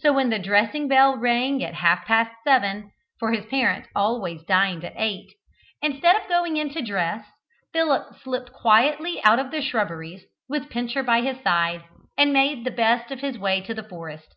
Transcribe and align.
So 0.00 0.12
when 0.12 0.30
the 0.30 0.38
dressing 0.40 0.88
bell 0.88 1.16
rang 1.16 1.62
at 1.62 1.74
half 1.74 2.04
past 2.04 2.32
seven 2.42 2.90
(for 3.20 3.30
his 3.30 3.46
parents 3.46 3.88
always 3.94 4.42
dined 4.42 4.82
at 4.84 4.94
eight), 4.96 5.30
instead 5.80 6.16
of 6.16 6.26
going 6.26 6.56
in 6.56 6.70
to 6.70 6.82
dress, 6.82 7.24
Philip 7.72 8.16
slipped 8.20 8.52
quietly 8.52 9.22
out 9.22 9.38
of 9.38 9.52
the 9.52 9.62
shrubberies, 9.62 10.24
with 10.48 10.70
Pincher 10.70 11.04
by 11.04 11.20
his 11.20 11.40
side, 11.44 11.84
and 12.18 12.32
made 12.32 12.64
the 12.64 12.72
best 12.72 13.12
of 13.12 13.20
his 13.20 13.38
way 13.38 13.60
to 13.60 13.72
the 13.72 13.84
forest. 13.84 14.34